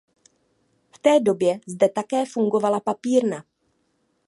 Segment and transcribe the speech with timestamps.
[0.91, 3.45] V té době zde také fungovala papírna.